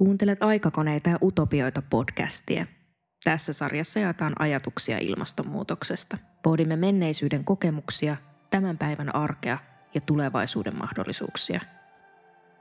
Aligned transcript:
Kuuntelet 0.00 0.42
aikakoneita 0.42 1.10
ja 1.10 1.18
utopioita 1.22 1.82
podcastia. 1.82 2.66
Tässä 3.24 3.52
sarjassa 3.52 4.00
jaetaan 4.00 4.32
ajatuksia 4.38 4.98
ilmastonmuutoksesta. 4.98 6.18
Pohdimme 6.42 6.76
menneisyyden 6.76 7.44
kokemuksia, 7.44 8.16
tämän 8.50 8.78
päivän 8.78 9.14
arkea 9.14 9.58
ja 9.94 10.00
tulevaisuuden 10.00 10.76
mahdollisuuksia. 10.76 11.60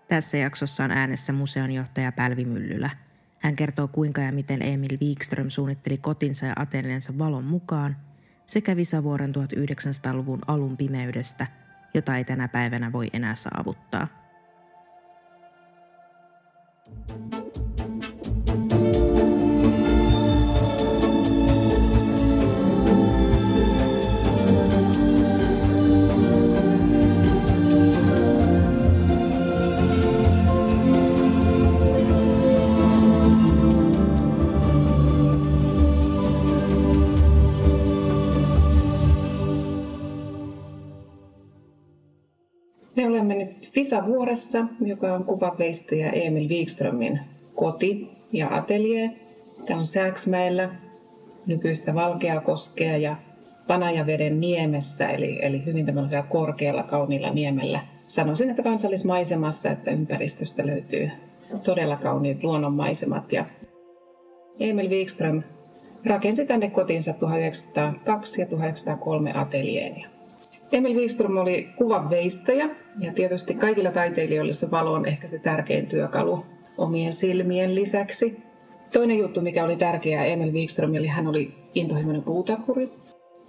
Tässä 0.08 0.38
jaksossa 0.38 0.84
on 0.84 0.92
äänessä 0.92 1.34
museonjohtaja 1.34 2.12
Pälvi 2.12 2.46
Myllylä. 2.46 2.90
Hän 3.40 3.56
kertoo 3.56 3.88
kuinka 3.88 4.22
ja 4.22 4.32
miten 4.32 4.62
Emil 4.62 4.98
Wikström 5.02 5.50
suunnitteli 5.50 5.98
kotinsa 5.98 6.46
ja 6.46 6.54
Ateneensa 6.56 7.18
valon 7.18 7.44
mukaan 7.44 7.98
sekä 8.46 8.76
Visavuoren 8.76 9.34
1900-luvun 9.36 10.40
alun 10.48 10.78
pimeydestä, 10.78 11.48
jota 11.94 12.18
ei 12.18 12.24
tänä 12.24 12.48
päivänä 12.48 12.92
voi 12.92 13.08
enää 13.14 13.36
saavuttaa– 13.36 14.08
Thank 16.98 17.34
you. 17.34 17.49
Visavuoressa, 43.90 44.66
joka 44.82 45.14
on 45.14 45.24
kuvanveistäjä 45.24 46.10
Emil 46.10 46.50
Wikströmin 46.50 47.20
koti 47.56 48.08
ja 48.34 48.56
ateljee. 48.56 49.12
Tämä 49.66 49.80
on 49.80 49.86
Sääksmäellä, 49.86 50.70
nykyistä 51.48 51.94
Valkeakoskea 51.94 52.98
ja 52.98 53.16
Panajaveden 53.68 54.40
niemessä, 54.40 55.10
eli, 55.10 55.40
eli 55.42 55.66
hyvin 55.66 55.86
tämmöisellä 55.86 56.22
korkealla, 56.22 56.84
kauniilla 56.84 57.30
niemellä. 57.30 57.80
Sanoisin, 58.06 58.50
että 58.50 58.62
kansallismaisemassa, 58.62 59.72
että 59.72 59.92
ympäristöstä 59.92 60.66
löytyy 60.66 61.10
todella 61.64 61.96
kauniit 61.96 62.44
luonnonmaisemat. 62.44 63.32
Ja 63.32 63.46
Emil 64.60 64.90
Wikström 64.90 65.42
rakensi 66.06 66.46
tänne 66.46 66.68
kotinsa 66.68 67.14
1902 67.14 68.42
ja 68.42 68.46
1903 68.46 69.32
ateljeen. 69.34 70.19
Emil 70.72 70.96
Wikström 70.96 71.38
oli 71.38 71.70
kuvan 71.76 72.10
veistäjä 72.10 72.70
ja 73.00 73.14
tietysti 73.14 73.54
kaikilla 73.54 73.92
taiteilijoilla 73.92 74.54
se 74.54 74.72
valo 74.72 74.94
on 74.94 75.06
ehkä 75.06 75.28
se 75.28 75.40
tärkein 75.40 75.88
työkalu 75.88 76.46
omien 76.78 77.14
silmien 77.14 77.76
lisäksi. 77.76 78.38
Toinen 78.94 79.18
juttu, 79.18 79.42
mikä 79.42 79.64
oli 79.64 79.76
tärkeää 79.76 80.26
Emil 80.26 80.54
Wikströmille, 80.54 81.08
hän 81.08 81.28
oli 81.28 81.54
intohimoinen 81.76 82.24
puutarhuri, 82.24 82.90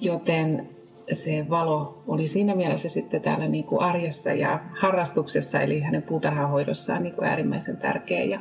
joten 0.01 0.69
se 1.13 1.47
valo 1.51 2.03
oli 2.07 2.29
siinä 2.29 2.55
mielessä 2.55 2.89
sitten 2.89 3.21
täällä 3.21 3.49
niin 3.49 3.65
kuin 3.65 3.81
arjessa 3.81 4.33
ja 4.33 4.61
harrastuksessa, 4.81 5.61
eli 5.61 5.81
hänen 5.81 6.03
puutarhahoidossaan 6.03 7.03
niin 7.03 7.15
kuin 7.15 7.29
äärimmäisen 7.29 7.77
tärkeä. 7.77 8.25
Ja 8.25 8.41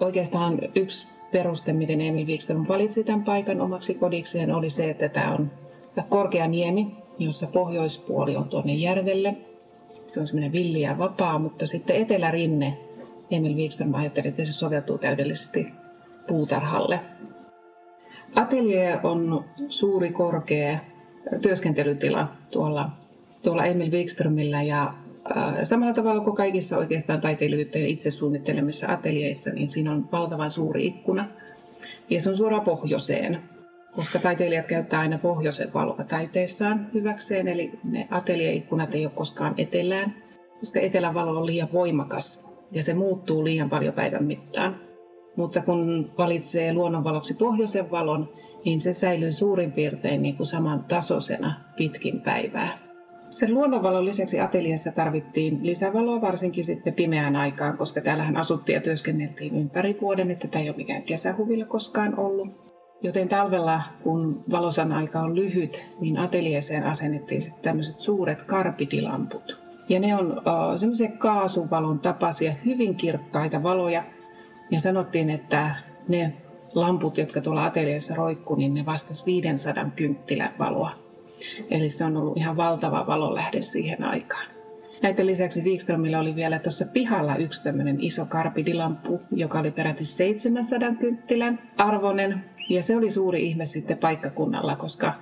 oikeastaan 0.00 0.58
yksi 0.74 1.06
peruste, 1.32 1.72
miten 1.72 2.00
Emil 2.00 2.26
Wikström 2.26 2.64
valitsi 2.68 3.04
tämän 3.04 3.24
paikan 3.24 3.60
omaksi 3.60 3.94
kodikseen, 3.94 4.54
oli 4.54 4.70
se, 4.70 4.90
että 4.90 5.08
tämä 5.08 5.34
on 5.34 5.50
korkea 6.08 6.48
niemi, 6.48 6.99
jossa 7.20 7.46
pohjoispuoli 7.46 8.36
on 8.36 8.48
tuonne 8.48 8.74
järvelle. 8.74 9.36
Se 9.88 10.20
on 10.20 10.26
semmoinen 10.26 10.52
villi 10.52 10.80
ja 10.80 10.98
vapaa, 10.98 11.38
mutta 11.38 11.66
sitten 11.66 11.96
etelärinne 11.96 12.78
Emil 13.30 13.56
Wikström 13.56 13.94
ajatteli, 13.94 14.28
että 14.28 14.44
se 14.44 14.52
soveltuu 14.52 14.98
täydellisesti 14.98 15.66
puutarhalle. 16.28 17.00
Atelier 18.34 18.98
on 19.02 19.44
suuri 19.68 20.12
korkea 20.12 20.78
työskentelytila 21.42 22.28
tuolla, 22.50 22.90
tuolla 23.42 23.64
Emil 23.64 23.90
Wikströmillä 23.90 24.62
ja 24.62 24.94
äh, 25.36 25.54
samalla 25.62 25.94
tavalla 25.94 26.24
kuin 26.24 26.36
kaikissa 26.36 26.78
oikeastaan 26.78 27.20
taiteilijoiden 27.20 27.86
itse 27.86 28.10
suunnittelemissa 28.10 28.86
ateljeissa, 28.92 29.50
niin 29.50 29.68
siinä 29.68 29.92
on 29.92 30.08
valtavan 30.12 30.50
suuri 30.50 30.86
ikkuna 30.86 31.28
ja 32.10 32.22
se 32.22 32.30
on 32.30 32.36
suoraan 32.36 32.64
pohjoiseen 32.64 33.42
koska 33.94 34.18
taiteilijat 34.18 34.66
käyttää 34.66 35.00
aina 35.00 35.18
pohjoisen 35.18 35.72
valoa 35.74 36.04
taiteissaan 36.08 36.86
hyväkseen, 36.94 37.48
eli 37.48 37.70
ne 37.84 38.06
ateljeikkunat 38.10 38.94
ei 38.94 39.04
ole 39.04 39.12
koskaan 39.14 39.54
etelään, 39.58 40.14
koska 40.60 40.80
etelän 40.80 41.14
valo 41.14 41.36
on 41.36 41.46
liian 41.46 41.68
voimakas 41.72 42.44
ja 42.72 42.82
se 42.82 42.94
muuttuu 42.94 43.44
liian 43.44 43.68
paljon 43.68 43.94
päivän 43.94 44.24
mittaan. 44.24 44.76
Mutta 45.36 45.60
kun 45.60 46.10
valitsee 46.18 46.72
luonnonvaloksi 46.72 47.34
pohjoisen 47.34 47.90
valon, 47.90 48.28
niin 48.64 48.80
se 48.80 48.92
säilyy 48.92 49.32
suurin 49.32 49.72
piirtein 49.72 50.22
niin 50.22 50.36
kuin 50.36 50.46
saman 50.46 50.84
tasoisena 50.88 51.54
pitkin 51.76 52.20
päivää. 52.20 52.68
Sen 53.28 53.54
luonnonvalon 53.54 54.04
lisäksi 54.04 54.40
ateliassa 54.40 54.90
tarvittiin 54.90 55.58
lisävaloa 55.62 56.20
varsinkin 56.20 56.64
sitten 56.64 56.92
pimeään 56.92 57.36
aikaan, 57.36 57.76
koska 57.76 58.00
täällähän 58.00 58.36
asuttiin 58.36 58.74
ja 58.74 58.80
työskenneltiin 58.80 59.56
ympäri 59.56 59.96
vuoden, 60.00 60.30
että 60.30 60.48
tämä 60.48 60.62
ei 60.62 60.68
ole 60.68 60.76
mikään 60.76 61.02
kesähuvilla 61.02 61.64
koskaan 61.64 62.18
ollut. 62.18 62.69
Joten 63.02 63.28
talvella, 63.28 63.82
kun 64.02 64.44
valosan 64.50 64.92
aika 64.92 65.20
on 65.20 65.34
lyhyt, 65.36 65.86
niin 66.00 66.18
ateljeeseen 66.18 66.82
asennettiin 66.82 67.42
sitten 67.42 67.62
tämmöiset 67.62 68.00
suuret 68.00 68.42
karpidilamput. 68.42 69.58
Ja 69.88 69.98
ne 69.98 70.14
on 70.16 70.42
semmoisia 70.76 71.08
kaasuvalon 71.18 71.98
tapaisia, 71.98 72.52
hyvin 72.64 72.96
kirkkaita 72.96 73.62
valoja. 73.62 74.02
Ja 74.70 74.80
sanottiin, 74.80 75.30
että 75.30 75.74
ne 76.08 76.32
lamput, 76.74 77.18
jotka 77.18 77.40
tuolla 77.40 77.64
ateljeessa 77.64 78.14
roikku, 78.14 78.54
niin 78.54 78.74
ne 78.74 78.86
vastasi 78.86 79.22
500 79.26 79.90
kynttilän 79.96 80.54
valoa. 80.58 80.90
Eli 81.70 81.90
se 81.90 82.04
on 82.04 82.16
ollut 82.16 82.36
ihan 82.36 82.56
valtava 82.56 83.06
valonlähde 83.06 83.62
siihen 83.62 84.04
aikaan. 84.04 84.59
Näiden 85.02 85.26
lisäksi 85.26 85.64
Wikströmillä 85.64 86.20
oli 86.20 86.34
vielä 86.34 86.58
tuossa 86.58 86.84
pihalla 86.84 87.36
yksi 87.36 87.62
tämmöinen 87.62 87.96
iso 88.00 88.26
karpidilampu, 88.26 89.20
joka 89.32 89.58
oli 89.58 89.70
peräti 89.70 90.04
700 90.04 90.94
kynttilän 90.94 91.58
arvoinen. 91.76 92.44
Ja 92.70 92.82
se 92.82 92.96
oli 92.96 93.10
suuri 93.10 93.46
ihme 93.46 93.66
sitten 93.66 93.98
paikkakunnalla, 93.98 94.76
koska 94.76 95.14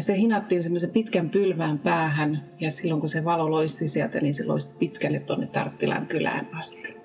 se 0.00 0.16
hinattiin 0.16 0.62
semmoisen 0.62 0.90
pitkän 0.90 1.30
pylvään 1.30 1.78
päähän 1.78 2.42
ja 2.60 2.70
silloin 2.70 3.00
kun 3.00 3.08
se 3.08 3.24
valo 3.24 3.50
loisti 3.50 3.88
sieltä, 3.88 4.20
niin 4.20 4.34
se 4.34 4.44
loisti 4.44 4.74
pitkälle 4.78 5.18
tuonne 5.18 5.46
Tarttilan 5.46 6.06
kylään 6.06 6.48
asti. 6.52 6.96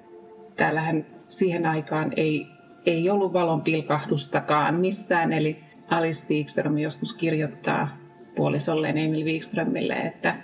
Täällähän 0.55 1.05
siihen 1.27 1.65
aikaan 1.65 2.11
ei, 2.17 2.47
ei 2.85 3.09
ollut 3.09 3.33
valon 3.33 3.61
pilkahdustakaan 3.61 4.75
missään, 4.75 5.33
eli 5.33 5.63
Alice 5.89 6.25
Wikström 6.29 6.77
joskus 6.77 7.13
kirjoittaa 7.13 7.97
puolisolleen 8.35 8.97
Emil 8.97 9.25
Wikströmille, 9.25 9.93
että 9.93 10.35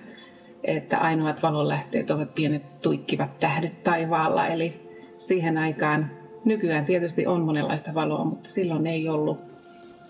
että 0.67 0.97
ainoat 0.97 1.43
valonlähteet 1.43 2.11
ovat 2.11 2.35
pienet 2.35 2.81
tuikkivat 2.81 3.39
tähdet 3.39 3.83
taivaalla. 3.83 4.47
Eli 4.47 4.73
siihen 5.17 5.57
aikaan 5.57 6.11
nykyään 6.45 6.85
tietysti 6.85 7.25
on 7.25 7.41
monenlaista 7.41 7.93
valoa, 7.93 8.23
mutta 8.23 8.49
silloin 8.49 8.87
ei 8.87 9.09
ollut. 9.09 9.45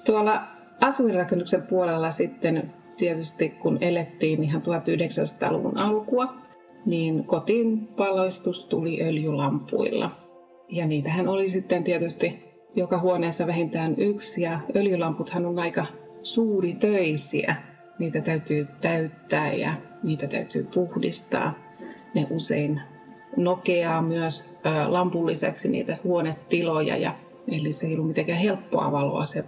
Tuolla 0.06 0.48
asuinrakennuksen 0.82 1.62
puolella 1.62 2.12
sitten 2.12 2.74
tietysti 2.98 3.50
kun 3.50 3.78
elettiin 3.82 4.44
ihan 4.44 4.62
1900-luvun 4.62 5.78
alkua, 5.78 6.36
niin 6.86 7.24
kotiin 7.24 7.88
paloistus 7.88 8.66
tuli 8.66 9.02
öljylampuilla. 9.02 10.12
Ja 10.70 10.86
niitähän 10.86 11.28
oli 11.28 11.50
sitten 11.50 11.84
tietysti 11.84 12.46
joka 12.76 13.00
huoneessa 13.00 13.48
vähintään 13.48 13.96
yksi 13.98 14.42
ja 14.42 14.60
öljylamputhan 14.76 15.46
on 15.46 15.60
aika 15.60 15.86
suuri 16.22 16.76
töisiä 16.76 17.56
niitä 18.00 18.22
täytyy 18.22 18.68
täyttää 18.82 19.54
ja 19.54 19.74
niitä 20.04 20.28
täytyy 20.28 20.68
puhdistaa. 20.74 21.52
Ne 22.16 22.28
usein 22.30 22.82
nokeaa 23.38 24.02
myös 24.02 24.44
lampun 24.88 25.26
lisäksi 25.26 25.68
niitä 25.68 25.96
huonetiloja, 26.04 26.98
ja, 26.98 27.14
eli 27.48 27.74
se 27.74 27.88
ei 27.88 27.94
ollut 27.94 28.08
mitenkään 28.08 28.40
helppoa 28.40 28.92
valoa 28.92 29.26
se 29.26 29.44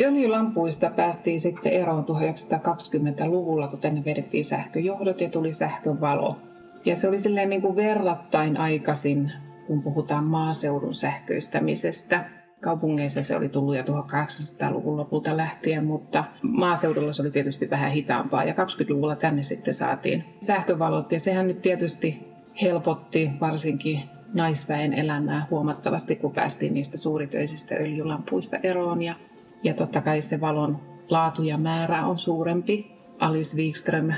Öljylampuista 0.00 0.90
päästiin 0.90 1.40
sitten 1.40 1.72
eroon 1.72 2.04
1920-luvulla, 2.04 3.68
kun 3.68 3.78
tänne 3.78 4.04
vedettiin 4.04 4.44
sähköjohdot 4.44 5.20
ja 5.20 5.28
tuli 5.28 5.52
sähkövalo. 5.52 6.36
Ja 6.84 6.96
se 6.96 7.08
oli 7.08 7.20
silleen 7.20 7.48
niin 7.50 7.62
kuin 7.62 7.76
verrattain 7.76 8.56
aikaisin, 8.56 9.32
kun 9.66 9.82
puhutaan 9.82 10.24
maaseudun 10.24 10.94
sähköistämisestä. 10.94 12.24
Kaupungeissa 12.60 13.22
se 13.22 13.36
oli 13.36 13.48
tullut 13.48 13.76
jo 13.76 13.82
1800-luvun 13.82 14.96
lopulta 14.96 15.36
lähtien, 15.36 15.84
mutta 15.84 16.24
maaseudulla 16.42 17.12
se 17.12 17.22
oli 17.22 17.30
tietysti 17.30 17.70
vähän 17.70 17.90
hitaampaa. 17.90 18.44
Ja 18.44 18.52
20-luvulla 18.52 19.16
tänne 19.16 19.42
sitten 19.42 19.74
saatiin 19.74 20.24
sähkövalot. 20.40 21.12
Ja 21.12 21.20
sehän 21.20 21.46
nyt 21.46 21.60
tietysti 21.60 22.28
helpotti 22.62 23.30
varsinkin 23.40 24.00
naisväen 24.34 24.92
elämää 24.92 25.46
huomattavasti, 25.50 26.16
kun 26.16 26.32
päästiin 26.32 26.74
niistä 26.74 26.96
suuritöisistä 26.96 27.74
öljylampuista 27.74 28.56
eroon. 28.62 29.02
Ja, 29.02 29.14
ja 29.62 29.74
totta 29.74 30.00
kai 30.00 30.22
se 30.22 30.40
valon 30.40 30.78
laatu 31.08 31.42
ja 31.42 31.56
määrä 31.56 32.06
on 32.06 32.18
suurempi. 32.18 32.98
Alice 33.18 33.56
Wikström 33.56 34.12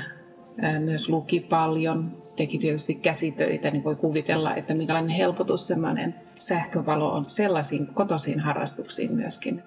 myös 0.79 1.09
luki 1.09 1.39
paljon 1.39 2.20
teki 2.35 2.57
tietysti 2.57 2.93
käsitöitä, 2.93 3.71
niin 3.71 3.83
voi 3.83 3.95
kuvitella, 3.95 4.55
että 4.55 4.73
minkälainen 4.73 5.15
helpotus 5.15 5.67
semmoinen 5.67 6.15
sähkövalo 6.39 7.13
on 7.13 7.25
sellaisiin 7.27 7.87
kotosiin 7.87 8.39
harrastuksiin 8.39 9.15
myöskin. 9.15 9.61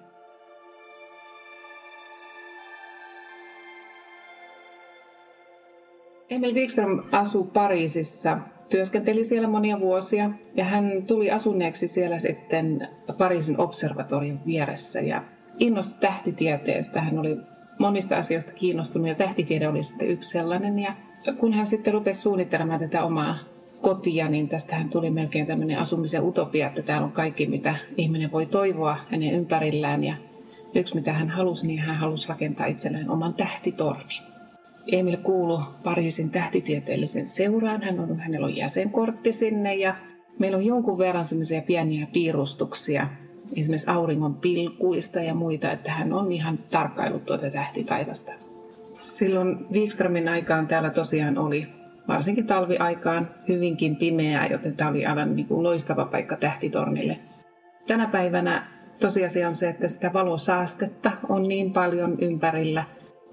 Emil 6.29 6.53
Wikström 6.53 7.03
asuu 7.11 7.43
Pariisissa, 7.43 8.37
työskenteli 8.69 9.25
siellä 9.25 9.47
monia 9.47 9.79
vuosia 9.79 10.29
ja 10.55 10.63
hän 10.63 11.03
tuli 11.07 11.31
asuneeksi 11.31 11.87
siellä 11.87 12.19
sitten 12.19 12.87
Pariisin 13.17 13.59
observatorion 13.59 14.39
vieressä 14.45 15.01
ja 15.01 15.23
innostui 15.59 15.99
tähtitieteestä. 15.99 17.01
Hän 17.01 17.17
oli 17.17 17.37
monista 17.79 18.17
asioista 18.17 18.53
kiinnostunut 18.53 19.07
ja 19.07 19.15
tähtitiede 19.15 19.67
oli 19.67 19.83
sitten 19.83 20.09
yksi 20.09 20.29
sellainen. 20.29 20.79
Ja 20.79 20.93
kun 21.33 21.53
hän 21.53 21.67
sitten 21.67 21.93
rupesi 21.93 22.21
suunnittelemaan 22.21 22.79
tätä 22.79 23.03
omaa 23.03 23.35
kotia, 23.81 24.27
niin 24.27 24.47
tästähän 24.47 24.89
tuli 24.89 25.09
melkein 25.09 25.45
tämmöinen 25.47 25.79
asumisen 25.79 26.23
utopia, 26.23 26.67
että 26.67 26.81
täällä 26.81 27.05
on 27.05 27.11
kaikki, 27.11 27.45
mitä 27.45 27.75
ihminen 27.97 28.31
voi 28.31 28.45
toivoa 28.45 28.97
hänen 29.09 29.33
ympärillään. 29.33 30.03
Ja 30.03 30.15
yksi, 30.75 30.95
mitä 30.95 31.13
hän 31.13 31.29
halusi, 31.29 31.67
niin 31.67 31.79
hän 31.79 31.95
halusi 31.95 32.27
rakentaa 32.27 32.65
itselleen 32.65 33.09
oman 33.09 33.33
tähtitornin. 33.33 34.21
Emil 34.91 35.17
kuulu 35.17 35.61
Pariisin 35.83 36.29
tähtitieteellisen 36.29 37.27
seuraan. 37.27 37.81
Hän 37.81 37.99
on, 37.99 38.19
hänellä 38.19 38.45
on 38.45 38.55
jäsenkortti 38.55 39.33
sinne 39.33 39.75
ja 39.75 39.95
meillä 40.39 40.57
on 40.57 40.65
jonkun 40.65 40.97
verran 40.97 41.27
semmoisia 41.27 41.61
pieniä 41.61 42.07
piirustuksia, 42.13 43.07
esimerkiksi 43.55 43.89
auringon 43.89 44.35
pilkuista 44.35 45.19
ja 45.21 45.33
muita, 45.33 45.71
että 45.71 45.91
hän 45.91 46.13
on 46.13 46.31
ihan 46.31 46.57
tarkkailut 46.71 47.25
tuota 47.25 47.49
tähtitaivasta. 47.49 48.31
Silloin 49.05 49.57
Wikströmin 49.73 50.27
aikaan 50.27 50.67
täällä 50.67 50.89
tosiaan 50.89 51.37
oli 51.37 51.67
varsinkin 52.07 52.45
talviaikaan 52.47 53.27
hyvinkin 53.47 53.95
pimeää, 53.95 54.47
joten 54.47 54.75
tämä 54.75 54.89
oli 54.89 55.05
aivan 55.05 55.35
niin 55.35 55.47
kuin 55.47 55.63
loistava 55.63 56.05
paikka 56.05 56.35
tähtitornille. 56.35 57.19
Tänä 57.87 58.07
päivänä 58.07 58.67
tosiasia 58.99 59.47
on 59.47 59.55
se, 59.55 59.69
että 59.69 59.87
sitä 59.87 60.13
valosaastetta 60.13 61.11
on 61.29 61.43
niin 61.43 61.73
paljon 61.73 62.17
ympärillä, 62.21 62.83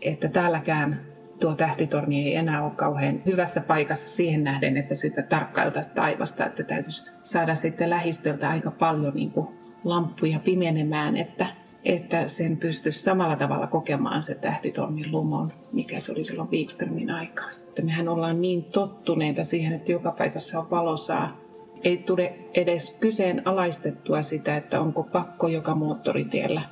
että 0.01 0.29
täälläkään 0.29 1.01
tuo 1.41 1.55
tähtitorni 1.55 2.27
ei 2.27 2.35
enää 2.37 2.63
ole 2.65 2.73
kauhean 2.77 3.21
hyvässä 3.27 3.61
paikassa 3.61 4.09
siihen 4.09 4.45
nähden, 4.45 4.77
että 4.77 4.95
sitä 4.95 5.23
tarkkailtaisiin 5.23 5.97
taivasta, 5.97 6.47
että 6.47 6.63
täytyisi 6.63 7.03
saada 7.23 7.55
sitten 7.55 7.91
lähistöltä 7.91 8.49
aika 8.49 8.71
paljon 8.71 9.15
niin 9.15 9.31
kuin 9.31 9.47
lamppuja 9.85 10.41
pimenemään, 10.45 11.17
että, 11.17 11.47
että 11.85 12.29
sen 12.29 12.57
pystyisi 12.57 13.03
samalla 13.03 13.37
tavalla 13.37 13.67
kokemaan 13.67 14.23
se 14.23 14.35
tähtitornin 14.35 15.13
lumon, 15.13 15.53
mikä 15.73 16.01
se 16.01 16.13
oli 16.13 16.25
silloin 16.25 16.51
Wikströmin 16.51 17.11
aikaan. 17.11 17.55
Että 17.69 17.83
mehän 17.83 18.09
ollaan 18.09 18.41
niin 18.41 18.65
tottuneita 18.65 19.45
siihen, 19.45 19.73
että 19.73 19.93
joka 19.93 20.11
paikassa 20.11 20.59
on 20.59 20.71
valosaa. 20.71 21.37
Ei 21.85 21.97
tule 21.97 22.35
edes 22.55 22.97
kyseenalaistettua 23.01 24.23
sitä, 24.23 24.57
että 24.57 24.81
onko 24.81 25.03
pakko 25.03 25.49
joka 25.49 25.75
moottoritiellä 25.75 26.63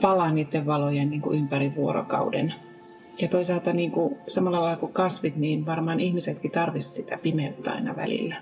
palaa 0.00 0.30
niiden 0.30 0.66
valojen 0.66 1.10
niin 1.10 1.20
kuin 1.22 1.38
ympäri 1.38 1.72
vuorokauden. 1.76 2.54
Ja 3.20 3.28
toisaalta 3.28 3.72
niin 3.72 3.90
kuin, 3.90 4.16
samalla 4.28 4.60
lailla 4.60 4.80
kuin 4.80 4.92
kasvit, 4.92 5.36
niin 5.36 5.66
varmaan 5.66 6.00
ihmisetkin 6.00 6.50
tarvitsisivat 6.50 7.04
sitä 7.04 7.18
pimeyttä 7.22 7.72
aina 7.72 7.96
välillä. 7.96 8.36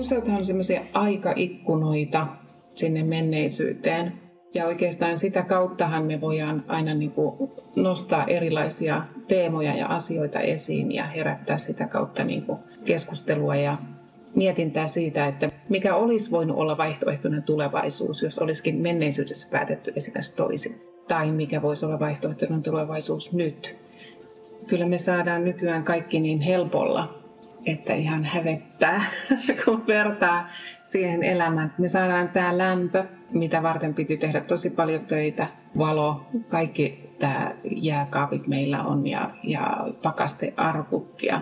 Museothan 0.00 0.36
on 0.36 0.44
semmoisia 0.44 0.80
aikaikkunoita 0.92 2.26
sinne 2.68 3.02
menneisyyteen. 3.02 4.12
Ja 4.54 4.66
oikeastaan 4.66 5.18
sitä 5.18 5.42
kauttahan 5.42 6.04
me 6.04 6.20
voidaan 6.20 6.64
aina 6.68 6.94
niin 6.94 7.10
kuin 7.10 7.50
nostaa 7.76 8.24
erilaisia 8.24 9.02
teemoja 9.28 9.76
ja 9.76 9.86
asioita 9.86 10.40
esiin 10.40 10.92
ja 10.92 11.04
herättää 11.04 11.58
sitä 11.58 11.86
kautta 11.86 12.24
niin 12.24 12.42
kuin 12.42 12.58
keskustelua 12.84 13.56
ja 13.56 13.78
mietintää 14.36 14.86
siitä, 14.86 15.26
että 15.26 15.48
mikä 15.68 15.94
olisi 15.94 16.30
voinut 16.30 16.56
olla 16.56 16.76
vaihtoehtoinen 16.76 17.42
tulevaisuus, 17.42 18.22
jos 18.22 18.38
olisikin 18.38 18.76
menneisyydessä 18.76 19.48
päätetty 19.50 19.92
esimerkiksi 19.96 20.36
toisin. 20.36 20.80
Tai 21.08 21.30
mikä 21.32 21.62
voisi 21.62 21.86
olla 21.86 21.98
vaihtoehtoinen 21.98 22.62
tulevaisuus 22.62 23.32
nyt. 23.32 23.76
Kyllä 24.66 24.86
me 24.86 24.98
saadaan 24.98 25.44
nykyään 25.44 25.84
kaikki 25.84 26.20
niin 26.20 26.40
helpolla 26.40 27.19
että 27.66 27.94
ihan 27.94 28.24
hävettää, 28.24 29.04
kun 29.64 29.86
vertaa 29.86 30.48
siihen 30.82 31.22
elämään. 31.22 31.74
Me 31.78 31.88
saadaan 31.88 32.28
tämä 32.28 32.58
lämpö, 32.58 33.04
mitä 33.32 33.62
varten 33.62 33.94
piti 33.94 34.16
tehdä 34.16 34.40
tosi 34.40 34.70
paljon 34.70 35.04
töitä, 35.06 35.46
valo, 35.78 36.26
kaikki 36.48 37.10
tämä 37.18 37.54
jääkaapit 37.82 38.46
meillä 38.46 38.82
on 38.82 39.06
ja, 39.06 39.30
ja 39.42 39.86
pakastearkut. 40.02 41.22
Ja, 41.22 41.40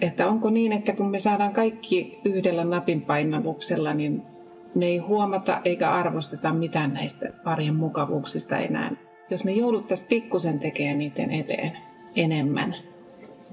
että 0.00 0.28
onko 0.28 0.50
niin, 0.50 0.72
että 0.72 0.92
kun 0.92 1.10
me 1.10 1.18
saadaan 1.18 1.52
kaikki 1.52 2.20
yhdellä 2.24 2.64
napin 2.64 3.02
painalluksella, 3.02 3.94
niin 3.94 4.22
me 4.74 4.86
ei 4.86 4.98
huomata 4.98 5.60
eikä 5.64 5.90
arvosteta 5.90 6.52
mitään 6.52 6.94
näistä 6.94 7.26
arjen 7.44 7.74
mukavuuksista 7.74 8.58
enää. 8.58 8.90
Jos 9.30 9.44
me 9.44 9.52
jouduttaisiin 9.52 10.08
pikkusen 10.08 10.58
tekemään 10.58 10.98
niiden 10.98 11.30
eteen 11.30 11.72
enemmän, 12.16 12.74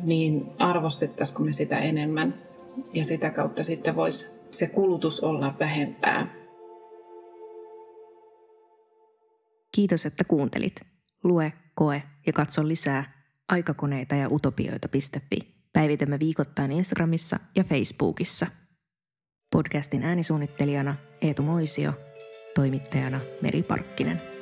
niin 0.04 0.52
arvostettaisiko 0.60 1.44
me 1.44 1.54
sitä 1.54 1.80
enemmän 1.80 2.34
ja 2.94 3.06
sitä 3.06 3.30
kautta 3.30 3.64
sitten 3.64 3.96
voisi 3.96 4.28
se 4.52 4.68
kulutus 4.68 5.20
olla 5.20 5.56
vähempää. 5.60 6.28
Kiitos, 9.76 10.06
että 10.06 10.24
kuuntelit. 10.24 10.82
Lue, 11.24 11.54
koe 11.76 12.04
ja 12.28 12.34
katso 12.34 12.68
lisää 12.68 13.12
aikakoneita 13.50 14.16
ja 14.16 14.28
utopioita.fi. 14.32 15.40
Päivitämme 15.74 16.20
viikoittain 16.20 16.72
Instagramissa 16.72 17.40
ja 17.56 17.64
Facebookissa. 17.64 18.48
Podcastin 19.52 20.04
äänisuunnittelijana 20.04 20.96
Eetu 21.22 21.44
Moisio, 21.44 21.94
toimittajana 22.56 23.20
Meri 23.42 23.64
Parkkinen. 23.64 24.35